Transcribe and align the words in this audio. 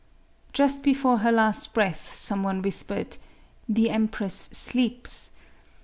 Just 0.51 0.81
before 0.81 1.19
her 1.19 1.31
last 1.31 1.75
breath, 1.75 2.15
some 2.17 2.41
one 2.41 2.63
whispered," 2.63 3.17
The 3.69 3.91
empress 3.91 4.33
sleeps." 4.33 5.29